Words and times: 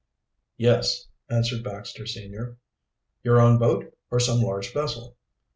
"Yes," 0.57 1.09
answered 1.29 1.63
Baxter 1.63 2.07
senior. 2.07 2.57
"Your 3.21 3.39
own 3.39 3.59
boat, 3.59 3.95
or 4.09 4.19
some 4.19 4.41
large 4.41 4.73
vessel?" 4.73 5.15